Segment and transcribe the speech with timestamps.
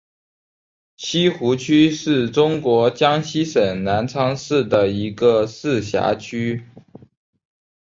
[0.97, 6.65] 西湖区是中国江西省南昌市的一个市辖区。